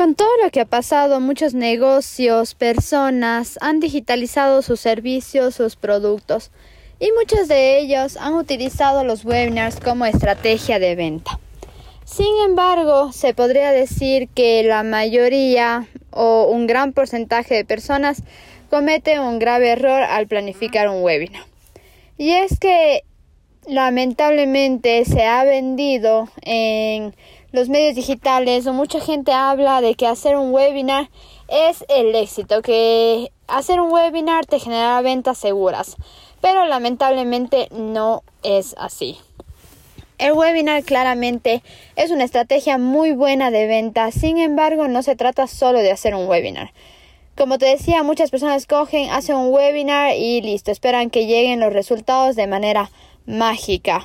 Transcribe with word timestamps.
Con 0.00 0.14
todo 0.14 0.30
lo 0.42 0.50
que 0.50 0.60
ha 0.60 0.64
pasado, 0.64 1.20
muchos 1.20 1.52
negocios, 1.52 2.54
personas 2.54 3.58
han 3.60 3.80
digitalizado 3.80 4.62
sus 4.62 4.80
servicios, 4.80 5.56
sus 5.56 5.76
productos 5.76 6.50
y 6.98 7.12
muchos 7.12 7.48
de 7.48 7.78
ellos 7.78 8.16
han 8.16 8.32
utilizado 8.32 9.04
los 9.04 9.26
webinars 9.26 9.78
como 9.78 10.06
estrategia 10.06 10.78
de 10.78 10.96
venta. 10.96 11.38
Sin 12.06 12.34
embargo, 12.46 13.12
se 13.12 13.34
podría 13.34 13.72
decir 13.72 14.30
que 14.30 14.62
la 14.62 14.84
mayoría 14.84 15.86
o 16.08 16.44
un 16.44 16.66
gran 16.66 16.94
porcentaje 16.94 17.54
de 17.54 17.66
personas 17.66 18.22
comete 18.70 19.20
un 19.20 19.38
grave 19.38 19.68
error 19.68 20.02
al 20.02 20.26
planificar 20.28 20.88
un 20.88 21.02
webinar. 21.02 21.44
Y 22.16 22.30
es 22.30 22.58
que 22.58 23.02
lamentablemente 23.66 25.04
se 25.04 25.26
ha 25.26 25.44
vendido 25.44 26.30
en 26.40 27.14
los 27.52 27.68
medios 27.68 27.94
digitales 27.94 28.66
o 28.66 28.72
mucha 28.72 29.00
gente 29.00 29.32
habla 29.32 29.80
de 29.80 29.94
que 29.94 30.06
hacer 30.06 30.36
un 30.36 30.52
webinar 30.52 31.08
es 31.48 31.84
el 31.88 32.14
éxito, 32.14 32.62
que 32.62 33.32
hacer 33.48 33.80
un 33.80 33.92
webinar 33.92 34.46
te 34.46 34.60
genera 34.60 35.00
ventas 35.00 35.38
seguras, 35.38 35.96
pero 36.40 36.64
lamentablemente 36.66 37.68
no 37.72 38.22
es 38.42 38.74
así. 38.78 39.18
El 40.18 40.32
webinar 40.32 40.84
claramente 40.84 41.62
es 41.96 42.10
una 42.10 42.24
estrategia 42.24 42.76
muy 42.78 43.12
buena 43.12 43.50
de 43.50 43.66
venta, 43.66 44.12
sin 44.12 44.38
embargo 44.38 44.86
no 44.86 45.02
se 45.02 45.16
trata 45.16 45.46
solo 45.46 45.78
de 45.78 45.90
hacer 45.90 46.14
un 46.14 46.28
webinar. 46.28 46.72
Como 47.36 47.56
te 47.56 47.66
decía, 47.66 48.02
muchas 48.02 48.30
personas 48.30 48.66
cogen, 48.66 49.08
hacen 49.10 49.36
un 49.36 49.52
webinar 49.52 50.14
y 50.14 50.42
listo, 50.42 50.70
esperan 50.70 51.08
que 51.08 51.26
lleguen 51.26 51.58
los 51.58 51.72
resultados 51.72 52.36
de 52.36 52.46
manera 52.46 52.90
mágica. 53.24 54.04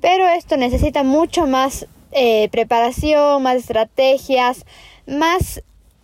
Pero 0.00 0.28
esto 0.28 0.56
necesita 0.56 1.02
mucho 1.02 1.48
más 1.48 1.86
eh, 2.12 2.48
preparación, 2.50 3.42
más 3.42 3.56
estrategias, 3.56 4.64
más 5.06 5.62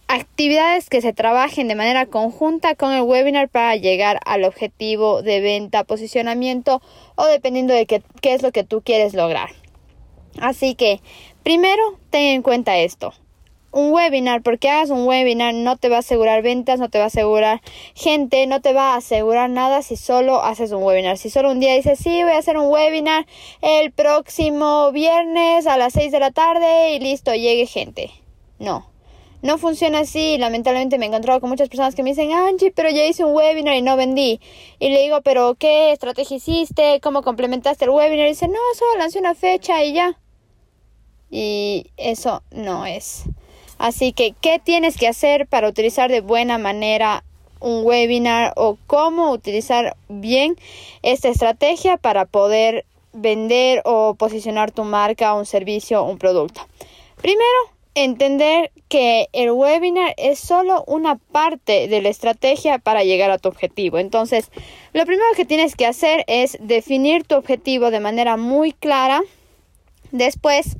actividades 0.08 0.88
que 0.88 1.00
se 1.00 1.12
trabajen 1.12 1.68
de 1.68 1.74
manera 1.74 2.06
conjunta 2.06 2.74
con 2.74 2.92
el 2.92 3.02
webinar 3.02 3.48
para 3.48 3.74
llegar 3.76 4.20
al 4.24 4.44
objetivo 4.44 5.22
de 5.22 5.40
venta, 5.40 5.84
posicionamiento 5.84 6.80
o 7.16 7.26
dependiendo 7.26 7.74
de 7.74 7.86
qué, 7.86 8.02
qué 8.20 8.34
es 8.34 8.42
lo 8.42 8.52
que 8.52 8.64
tú 8.64 8.82
quieres 8.82 9.14
lograr. 9.14 9.50
Así 10.38 10.74
que, 10.74 11.00
primero, 11.42 11.98
ten 12.10 12.34
en 12.34 12.42
cuenta 12.42 12.78
esto 12.78 13.14
un 13.76 13.92
webinar, 13.92 14.42
porque 14.42 14.70
hagas 14.70 14.88
un 14.88 15.06
webinar 15.06 15.52
no 15.52 15.76
te 15.76 15.90
va 15.90 15.96
a 15.96 15.98
asegurar 15.98 16.42
ventas, 16.42 16.80
no 16.80 16.88
te 16.88 16.96
va 16.96 17.04
a 17.04 17.08
asegurar 17.08 17.60
gente, 17.94 18.46
no 18.46 18.62
te 18.62 18.72
va 18.72 18.94
a 18.94 18.96
asegurar 18.96 19.50
nada 19.50 19.82
si 19.82 19.96
solo 19.96 20.42
haces 20.42 20.72
un 20.72 20.82
webinar. 20.82 21.18
Si 21.18 21.28
solo 21.28 21.50
un 21.50 21.60
día 21.60 21.74
dices, 21.74 21.98
sí, 21.98 22.22
voy 22.22 22.32
a 22.32 22.38
hacer 22.38 22.56
un 22.56 22.70
webinar 22.70 23.26
el 23.60 23.92
próximo 23.92 24.90
viernes 24.92 25.66
a 25.66 25.76
las 25.76 25.92
6 25.92 26.10
de 26.10 26.20
la 26.20 26.30
tarde 26.30 26.94
y 26.94 27.00
listo, 27.00 27.34
llegue 27.34 27.66
gente. 27.66 28.10
No. 28.58 28.88
No 29.42 29.58
funciona 29.58 30.00
así. 30.00 30.38
Lamentablemente 30.38 30.96
me 30.96 31.04
he 31.04 31.08
encontrado 31.08 31.40
con 31.40 31.50
muchas 31.50 31.68
personas 31.68 31.94
que 31.94 32.02
me 32.02 32.10
dicen, 32.10 32.32
Angie, 32.32 32.72
pero 32.72 32.88
ya 32.88 33.04
hice 33.04 33.26
un 33.26 33.34
webinar 33.34 33.76
y 33.76 33.82
no 33.82 33.94
vendí. 33.98 34.40
Y 34.78 34.88
le 34.88 35.02
digo, 35.02 35.20
pero 35.20 35.54
¿qué 35.54 35.92
estrategia 35.92 36.38
hiciste? 36.38 36.98
¿Cómo 37.02 37.20
complementaste 37.20 37.84
el 37.84 37.90
webinar? 37.90 38.26
Y 38.26 38.30
dice, 38.30 38.48
no, 38.48 38.58
solo 38.74 38.96
lancé 38.98 39.18
una 39.18 39.34
fecha 39.34 39.84
y 39.84 39.92
ya. 39.92 40.18
Y 41.30 41.90
eso 41.98 42.42
no 42.50 42.86
es. 42.86 43.24
Así 43.78 44.12
que, 44.12 44.34
¿qué 44.40 44.58
tienes 44.62 44.96
que 44.96 45.08
hacer 45.08 45.46
para 45.46 45.68
utilizar 45.68 46.10
de 46.10 46.20
buena 46.20 46.58
manera 46.58 47.24
un 47.60 47.84
webinar 47.84 48.52
o 48.56 48.78
cómo 48.86 49.30
utilizar 49.30 49.96
bien 50.08 50.56
esta 51.02 51.28
estrategia 51.28 51.96
para 51.96 52.24
poder 52.24 52.84
vender 53.12 53.82
o 53.84 54.14
posicionar 54.14 54.70
tu 54.70 54.84
marca, 54.84 55.34
un 55.34 55.46
servicio, 55.46 56.02
un 56.04 56.18
producto? 56.18 56.62
Primero, 57.20 57.76
entender 57.96 58.70
que 58.88 59.28
el 59.32 59.50
webinar 59.50 60.14
es 60.18 60.38
solo 60.38 60.84
una 60.86 61.16
parte 61.16 61.88
de 61.88 62.02
la 62.02 62.10
estrategia 62.10 62.78
para 62.78 63.04
llegar 63.04 63.30
a 63.30 63.38
tu 63.38 63.48
objetivo. 63.48 63.98
Entonces, 63.98 64.50
lo 64.92 65.04
primero 65.06 65.28
que 65.34 65.46
tienes 65.46 65.74
que 65.74 65.86
hacer 65.86 66.22
es 66.28 66.58
definir 66.60 67.24
tu 67.24 67.34
objetivo 67.34 67.90
de 67.90 68.00
manera 68.00 68.36
muy 68.36 68.72
clara. 68.72 69.22
Después, 70.12 70.76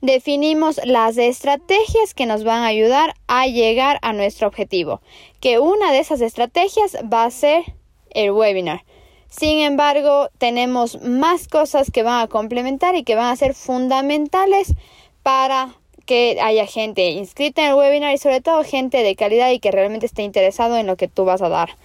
definimos 0.00 0.80
las 0.84 1.18
estrategias 1.18 2.14
que 2.14 2.26
nos 2.26 2.44
van 2.44 2.62
a 2.62 2.66
ayudar 2.66 3.14
a 3.26 3.46
llegar 3.46 3.98
a 4.02 4.12
nuestro 4.12 4.48
objetivo, 4.48 5.00
que 5.40 5.58
una 5.58 5.92
de 5.92 5.98
esas 5.98 6.20
estrategias 6.20 6.96
va 7.12 7.24
a 7.24 7.30
ser 7.30 7.64
el 8.10 8.32
webinar. 8.32 8.84
Sin 9.28 9.60
embargo, 9.60 10.28
tenemos 10.38 11.00
más 11.02 11.46
cosas 11.46 11.90
que 11.92 12.02
van 12.02 12.20
a 12.20 12.26
complementar 12.26 12.96
y 12.96 13.04
que 13.04 13.14
van 13.14 13.32
a 13.32 13.36
ser 13.36 13.54
fundamentales 13.54 14.74
para 15.22 15.74
que 16.04 16.38
haya 16.42 16.66
gente 16.66 17.10
inscrita 17.10 17.62
en 17.62 17.68
el 17.68 17.74
webinar 17.74 18.12
y 18.12 18.18
sobre 18.18 18.40
todo 18.40 18.64
gente 18.64 19.04
de 19.04 19.14
calidad 19.14 19.50
y 19.50 19.60
que 19.60 19.70
realmente 19.70 20.06
esté 20.06 20.22
interesado 20.22 20.76
en 20.76 20.88
lo 20.88 20.96
que 20.96 21.06
tú 21.06 21.24
vas 21.24 21.42
a 21.42 21.48
dar. 21.48 21.76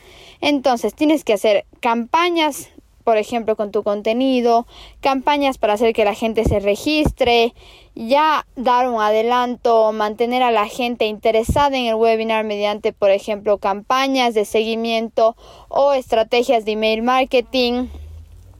Entonces, 0.41 0.95
tienes 0.95 1.23
que 1.23 1.33
hacer 1.33 1.65
campañas 1.81 2.69
por 3.05 3.17
ejemplo, 3.17 3.55
con 3.55 3.71
tu 3.71 3.83
contenido, 3.83 4.65
campañas 4.99 5.59
para 5.59 5.73
hacer 5.73 5.93
que 5.93 6.03
la 6.03 6.15
gente 6.15 6.43
se 6.43 6.59
registre, 6.59 7.53
ya 7.93 8.47
dar 8.55 8.89
un 8.89 8.99
adelanto, 8.99 9.93
mantener 9.93 10.41
a 10.41 10.49
la 10.49 10.67
gente 10.67 11.05
interesada 11.05 11.77
en 11.77 11.85
el 11.85 11.95
webinar 11.95 12.43
mediante, 12.43 12.93
por 12.93 13.11
ejemplo, 13.11 13.59
campañas 13.59 14.33
de 14.33 14.43
seguimiento 14.43 15.37
o 15.69 15.93
estrategias 15.93 16.65
de 16.65 16.71
email 16.71 17.03
marketing. 17.03 17.89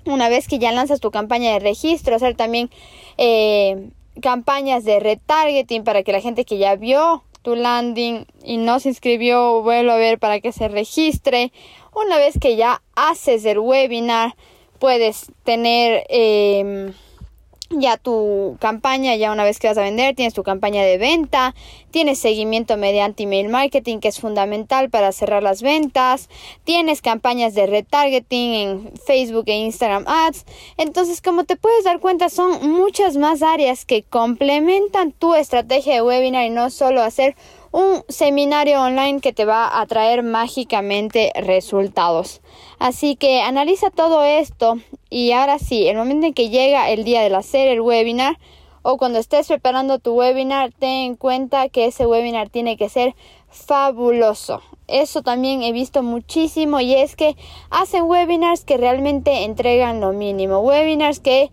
Una 0.06 0.30
vez 0.30 0.48
que 0.48 0.60
ya 0.60 0.72
lanzas 0.72 1.00
tu 1.00 1.10
campaña 1.10 1.52
de 1.54 1.60
registro, 1.60 2.16
hacer 2.16 2.36
también 2.36 2.70
eh, 3.18 3.90
campañas 4.22 4.84
de 4.84 5.00
retargeting 5.00 5.84
para 5.84 6.04
que 6.04 6.12
la 6.12 6.22
gente 6.22 6.46
que 6.46 6.60
ya 6.60 6.76
vio 6.76 7.24
tu 7.42 7.56
landing 7.56 8.26
y 8.44 8.58
no 8.58 8.80
se 8.80 8.90
inscribió 8.90 9.62
vuelva 9.62 9.94
a 9.94 9.98
ver 9.98 10.18
para 10.18 10.40
que 10.40 10.52
se 10.52 10.68
registre 10.68 11.52
una 11.96 12.18
vez 12.18 12.38
que 12.40 12.56
ya 12.56 12.82
haces 12.96 13.46
el 13.46 13.60
webinar, 13.60 14.36
puedes 14.80 15.28
tener 15.44 16.06
em, 16.10 16.94
ya 17.70 17.98
tu 17.98 18.58
campaña, 18.60 19.16
ya 19.16 19.32
una 19.32 19.44
vez 19.44 19.60
que 19.60 19.68
vas 19.68 19.78
a 19.78 19.82
vender, 19.82 20.16
tienes 20.16 20.34
tu 20.34 20.44
campaña 20.44 20.84
de 20.84 20.98
venta, 20.98 21.56
tienes 21.92 22.20
seguimiento 22.20 22.78
mediante 22.78 23.24
email 23.24 23.50
marketing 23.50 24.00
que 24.00 24.10
es 24.10 24.20
fundamental 24.20 24.90
para 24.90 25.12
cerrar 25.12 25.42
las 25.42 25.62
ventas, 25.62 26.30
tienes 26.64 27.02
campañas 27.02 27.56
de 27.56 27.66
retargeting 27.66 28.54
en 28.54 28.94
Facebook 29.06 29.46
e 29.48 29.58
Instagram 29.58 30.06
Ads. 30.08 30.46
Entonces, 30.78 31.22
como 31.22 31.46
te 31.46 31.56
puedes 31.56 31.84
dar 31.84 32.00
cuenta, 32.00 32.30
son 32.30 32.70
muchas 32.70 33.18
más 33.18 33.42
áreas 33.42 33.86
que 33.86 34.04
complementan 34.04 35.12
tu 35.12 35.34
estrategia 35.34 35.96
de 35.96 36.02
webinar 36.02 36.46
y 36.46 36.50
no 36.50 36.70
solo 36.70 37.02
hacer 37.02 37.36
un 37.75 38.06
seminario 38.08 38.81
online 38.81 39.19
que 39.19 39.34
te 39.34 39.44
va 39.44 39.81
a 39.81 39.86
traer 39.86 40.24
mágicamente 40.24 41.34
resultados. 41.36 42.40
Así 42.80 43.18
que 43.18 43.41
analiza 43.41 43.90
todo 43.90 44.23
esto 44.23 44.78
y 45.09 45.34
ahora 45.34 45.59
sí, 45.59 45.85
el 45.90 45.97
momento 45.97 46.28
en 46.28 46.34
que 46.34 46.50
llega 46.50 46.90
el 46.90 47.03
día 47.03 47.28
de 47.28 47.35
hacer 47.35 47.67
el 47.67 47.82
webinar 47.82 48.40
o 48.82 48.96
cuando 48.96 49.20
estés 49.20 49.50
preparando 49.50 50.00
tu 50.00 50.14
webinar, 50.14 50.72
ten 50.72 51.02
en 51.02 51.16
cuenta 51.17 51.67
que 51.67 51.88
ese 51.88 52.05
webinar 52.05 52.47
tiene 52.47 52.78
que 52.78 52.88
ser 52.88 53.14
fabuloso. 53.50 54.61
Eso 54.88 55.22
también 55.22 55.61
he 55.61 55.73
visto 55.73 56.02
muchísimo 56.02 56.79
y 56.79 56.94
es 56.94 57.17
que 57.17 57.35
hacen 57.72 58.03
webinars 58.03 58.64
que 58.64 58.78
realmente 58.78 59.44
entregan 59.44 60.00
lo 60.00 60.14
mínimo. 60.14 60.59
Webinars 60.59 61.20
que 61.20 61.52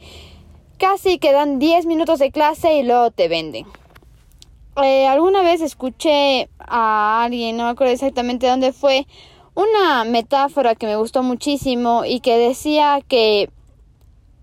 casi 0.79 1.19
quedan 1.19 1.59
10 1.59 1.87
minutos 1.87 2.21
de 2.21 2.31
clase 2.31 2.75
y 2.75 2.85
luego 2.85 3.11
te 3.11 3.27
venden. 3.27 3.67
Eh, 4.77 5.07
alguna 5.07 5.43
vez 5.43 5.61
escuché 5.61 6.49
a 6.59 7.25
alguien, 7.25 7.57
no 7.57 7.65
me 7.65 7.71
acuerdo 7.71 7.93
exactamente 7.93 8.47
dónde 8.47 8.73
fue, 8.73 9.07
una 9.55 10.05
metáfora 10.05 10.75
que 10.75 10.87
me 10.87 10.97
gustó 10.97 11.23
muchísimo 11.23 12.05
y 12.07 12.21
que 12.21 12.39
decía 12.39 13.01
que 13.07 13.51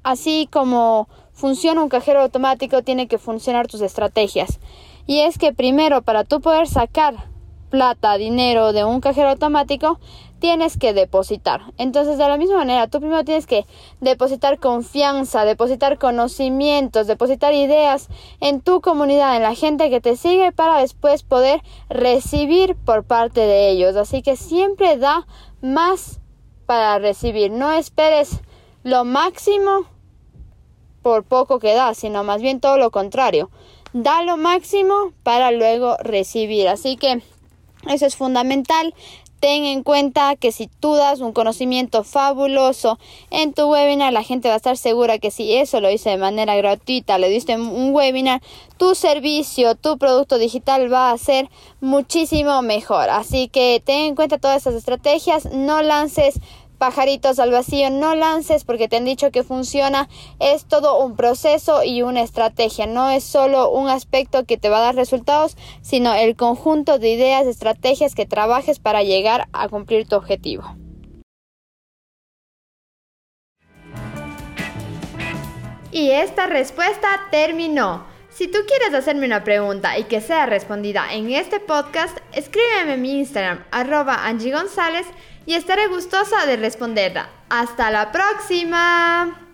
así 0.03 0.47
como 0.51 1.09
funciona 1.33 1.81
un 1.81 1.89
cajero 1.89 2.21
automático, 2.21 2.83
tiene 2.83 3.07
que 3.07 3.17
funcionar 3.17 3.67
tus 3.67 3.81
estrategias. 3.81 4.59
Y 5.07 5.21
es 5.21 5.37
que 5.37 5.53
primero, 5.53 6.03
para 6.03 6.25
tú 6.25 6.41
poder 6.41 6.67
sacar 6.67 7.28
plata, 7.69 8.17
dinero 8.17 8.73
de 8.73 8.83
un 8.83 9.01
cajero 9.01 9.29
automático, 9.29 9.99
tienes 10.39 10.77
que 10.77 10.93
depositar. 10.93 11.61
Entonces, 11.77 12.17
de 12.17 12.27
la 12.27 12.37
misma 12.37 12.57
manera, 12.57 12.87
tú 12.87 12.99
primero 12.99 13.23
tienes 13.23 13.45
que 13.45 13.65
depositar 13.99 14.59
confianza, 14.59 15.45
depositar 15.45 15.97
conocimientos, 15.97 17.07
depositar 17.07 17.53
ideas 17.53 18.09
en 18.39 18.61
tu 18.61 18.81
comunidad, 18.81 19.35
en 19.35 19.43
la 19.43 19.55
gente 19.55 19.89
que 19.89 20.01
te 20.01 20.15
sigue, 20.15 20.51
para 20.51 20.79
después 20.79 21.23
poder 21.23 21.61
recibir 21.89 22.75
por 22.75 23.03
parte 23.03 23.41
de 23.41 23.69
ellos. 23.69 23.95
Así 23.95 24.21
que 24.21 24.35
siempre 24.35 24.97
da 24.97 25.27
más 25.61 26.19
para 26.65 26.99
recibir. 26.99 27.51
No 27.51 27.71
esperes 27.71 28.41
lo 28.83 29.03
máximo 29.03 29.85
por 31.01 31.23
poco 31.23 31.59
que 31.59 31.73
da, 31.73 31.93
sino 31.93 32.23
más 32.23 32.41
bien 32.41 32.59
todo 32.59 32.77
lo 32.77 32.91
contrario. 32.91 33.49
Da 33.93 34.21
lo 34.23 34.37
máximo 34.37 35.13
para 35.23 35.51
luego 35.51 35.97
recibir. 36.01 36.67
Así 36.67 36.95
que 36.95 37.23
eso 37.87 38.05
es 38.05 38.15
fundamental. 38.15 38.93
Ten 39.39 39.63
en 39.63 39.83
cuenta 39.83 40.35
que 40.35 40.51
si 40.51 40.67
tú 40.67 40.95
das 40.95 41.21
un 41.21 41.31
conocimiento 41.31 42.03
fabuloso 42.03 42.99
en 43.31 43.53
tu 43.53 43.71
webinar, 43.71 44.11
la 44.11 44.23
gente 44.23 44.49
va 44.49 44.55
a 44.55 44.57
estar 44.57 44.75
segura 44.75 45.17
que 45.17 45.31
si 45.31 45.55
eso 45.55 45.79
lo 45.79 45.89
hice 45.89 46.09
de 46.09 46.17
manera 46.17 46.57
gratuita, 46.57 47.17
le 47.17 47.29
diste 47.29 47.55
un 47.55 47.95
webinar, 47.95 48.41
tu 48.77 48.95
servicio, 48.95 49.75
tu 49.75 49.97
producto 49.97 50.37
digital 50.37 50.91
va 50.91 51.11
a 51.11 51.17
ser 51.17 51.49
muchísimo 51.79 52.61
mejor. 52.61 53.09
Así 53.09 53.47
que 53.47 53.81
ten 53.85 54.07
en 54.07 54.15
cuenta 54.15 54.39
todas 54.39 54.57
esas 54.57 54.75
estrategias, 54.75 55.45
no 55.45 55.81
lances 55.81 56.41
pajaritos 56.79 57.37
al 57.37 57.51
vacío, 57.51 57.91
no 57.91 58.15
lances 58.15 58.63
porque 58.63 58.87
te 58.87 58.97
han 58.97 59.05
dicho 59.05 59.29
que 59.29 59.43
funciona. 59.43 60.09
Es 60.39 60.65
todo 60.65 60.99
un 60.99 61.15
proceso 61.15 61.83
y 61.83 62.01
una 62.01 62.21
estrategia. 62.21 62.87
No 62.87 63.11
es 63.11 63.23
solo 63.23 63.69
un 63.69 63.89
aspecto 63.89 64.45
que 64.45 64.57
te 64.57 64.69
va 64.69 64.79
a 64.79 64.81
dar 64.81 64.95
resultados, 64.95 65.55
sino 65.81 66.15
el 66.15 66.35
conjunto 66.35 66.97
de 66.97 67.09
ideas, 67.09 67.45
estrategias 67.45 68.15
que 68.15 68.25
trabajes 68.25 68.79
para 68.79 69.03
llegar 69.03 69.47
a 69.53 69.69
cumplir 69.69 70.07
tu 70.07 70.15
objetivo. 70.15 70.63
Y 75.91 76.11
esta 76.11 76.47
respuesta 76.47 77.07
terminó. 77.29 78.05
Si 78.29 78.47
tú 78.47 78.59
quieres 78.67 78.93
hacerme 78.93 79.25
una 79.25 79.43
pregunta 79.43 79.97
y 79.97 80.03
que 80.03 80.21
sea 80.21 80.45
respondida 80.45 81.13
en 81.13 81.31
este 81.31 81.59
podcast, 81.59 82.17
escríbeme 82.31 82.93
en 82.93 83.01
mi 83.01 83.19
Instagram, 83.19 83.65
arroba 83.71 84.25
Angie 84.27 84.53
González, 84.53 85.05
y 85.49 85.55
estaré 85.55 85.87
gustosa 85.87 86.45
de 86.45 86.57
responderla. 86.57 87.27
¡Hasta 87.49 87.89
la 87.89 88.11
próxima! 88.11 89.48